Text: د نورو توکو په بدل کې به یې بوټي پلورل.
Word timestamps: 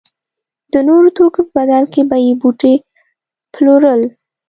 د 0.73 0.75
نورو 0.87 1.09
توکو 1.17 1.41
په 1.45 1.51
بدل 1.57 1.83
کې 1.93 2.01
به 2.09 2.17
یې 2.25 2.33
بوټي 2.41 2.73
پلورل. 3.53 4.01